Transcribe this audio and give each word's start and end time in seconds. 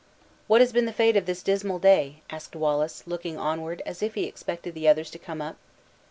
"What 0.47 0.61
has 0.61 0.73
been 0.73 0.85
the 0.85 0.93
fate 0.93 1.15
of 1.15 1.27
this 1.27 1.43
dismal 1.43 1.77
day?" 1.77 2.23
asked 2.31 2.55
Wallace, 2.55 3.03
looking 3.05 3.37
onward, 3.37 3.83
as 3.85 4.01
if 4.01 4.15
he 4.15 4.23
expected 4.23 4.75
others 4.83 5.11
to 5.11 5.19
come 5.19 5.43
up. 5.43 5.57